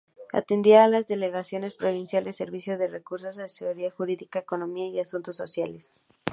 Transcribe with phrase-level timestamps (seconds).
[0.33, 5.93] Atendía a las Delegaciones Provinciales, Servicio de Recursos, Asesoría Jurídica, Económica y Asuntos Sociales.